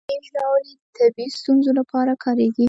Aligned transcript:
ځینې 0.09 0.27
ژاولې 0.33 0.73
د 0.79 0.79
طبي 0.97 1.25
ستونزو 1.39 1.71
لپاره 1.79 2.11
کارېږي. 2.23 2.59